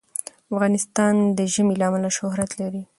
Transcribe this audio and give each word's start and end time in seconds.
افغانستان 0.53 1.15
د 1.37 1.39
ژمی 1.53 1.75
له 1.79 1.85
امله 1.89 2.09
شهرت 2.17 2.51
لري. 2.61 2.81